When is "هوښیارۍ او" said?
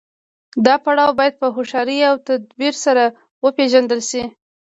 1.55-2.15